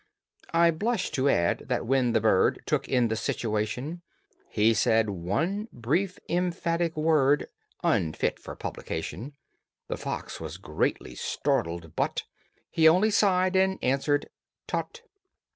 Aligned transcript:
I 0.51 0.71
blush 0.71 1.11
to 1.11 1.29
add 1.29 1.65
that 1.67 1.85
when 1.85 2.13
the 2.13 2.21
bird 2.21 2.63
Took 2.65 2.89
in 2.89 3.07
the 3.09 3.15
situation 3.15 4.01
He 4.49 4.73
said 4.73 5.11
one 5.11 5.67
brief, 5.71 6.17
emphatic 6.27 6.97
word, 6.97 7.47
Unfit 7.83 8.39
for 8.39 8.55
publication. 8.55 9.33
The 9.89 9.97
fox 9.97 10.39
was 10.39 10.57
greatly 10.57 11.13
startled, 11.13 11.95
but 11.95 12.23
He 12.71 12.87
only 12.89 13.11
sighed 13.11 13.55
and 13.55 13.77
answered 13.83 14.27
"Tut." 14.65 15.03